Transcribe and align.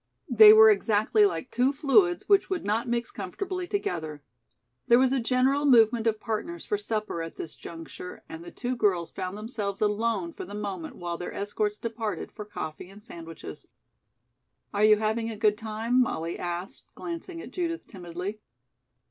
They 0.31 0.51
were 0.51 0.71
exactly 0.71 1.27
like 1.27 1.51
two 1.51 1.71
fluids 1.71 2.27
which 2.27 2.49
would 2.49 2.65
not 2.65 2.87
mix 2.87 3.11
comfortably 3.11 3.67
together. 3.67 4.23
There 4.87 4.97
was 4.97 5.11
a 5.11 5.19
general 5.19 5.63
movement 5.67 6.07
of 6.07 6.19
partners 6.19 6.65
for 6.65 6.75
supper 6.75 7.21
at 7.21 7.35
this 7.35 7.55
juncture 7.55 8.23
and 8.27 8.43
the 8.43 8.49
two 8.49 8.75
girls 8.75 9.11
found 9.11 9.37
themselves 9.37 9.79
alone 9.79 10.33
for 10.33 10.43
the 10.43 10.55
moment 10.55 10.95
while 10.95 11.19
their 11.19 11.31
escorts 11.35 11.77
departed 11.77 12.31
for 12.31 12.45
coffee 12.45 12.89
and 12.89 12.99
sandwiches. 12.99 13.67
"Are 14.73 14.83
you 14.83 14.97
having 14.97 15.29
a 15.29 15.37
good 15.37 15.55
time?" 15.55 16.01
Molly 16.01 16.39
asked, 16.39 16.87
glancing 16.95 17.39
at 17.39 17.51
Judith 17.51 17.85
timidly. 17.85 18.39